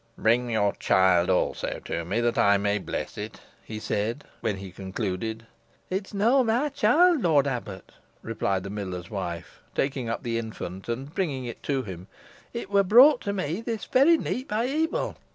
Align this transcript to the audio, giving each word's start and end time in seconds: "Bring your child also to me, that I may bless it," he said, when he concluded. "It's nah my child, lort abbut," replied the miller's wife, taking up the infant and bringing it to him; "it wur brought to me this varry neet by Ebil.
"Bring 0.17 0.49
your 0.49 0.73
child 0.77 1.29
also 1.29 1.79
to 1.85 2.03
me, 2.03 2.21
that 2.21 2.35
I 2.35 2.57
may 2.57 2.79
bless 2.79 3.19
it," 3.19 3.39
he 3.63 3.77
said, 3.77 4.23
when 4.39 4.57
he 4.57 4.71
concluded. 4.71 5.45
"It's 5.91 6.11
nah 6.11 6.41
my 6.41 6.69
child, 6.69 7.21
lort 7.21 7.45
abbut," 7.45 7.91
replied 8.23 8.63
the 8.63 8.71
miller's 8.71 9.11
wife, 9.11 9.59
taking 9.75 10.09
up 10.09 10.23
the 10.23 10.39
infant 10.39 10.89
and 10.89 11.13
bringing 11.13 11.45
it 11.45 11.61
to 11.69 11.83
him; 11.83 12.07
"it 12.51 12.71
wur 12.71 12.81
brought 12.81 13.21
to 13.21 13.31
me 13.31 13.61
this 13.61 13.85
varry 13.85 14.17
neet 14.17 14.47
by 14.47 14.65
Ebil. 14.65 15.17